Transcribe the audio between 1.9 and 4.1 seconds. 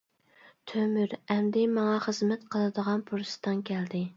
خىزمەت قىلىدىغان پۇرسىتىڭ كەلدى.